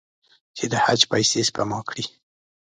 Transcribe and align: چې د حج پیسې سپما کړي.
چې 0.57 0.65
د 0.71 0.73
حج 0.83 1.01
پیسې 1.11 1.39
سپما 1.47 1.79
کړي. 1.89 2.05